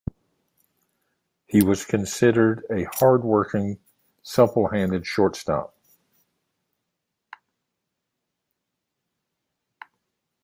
He 1.45 1.63
was 1.63 1.85
considered 1.85 2.65
a 2.71 2.85
hard-working, 2.85 3.77
supple-handed 4.23 5.05
shortstop. 5.05 5.77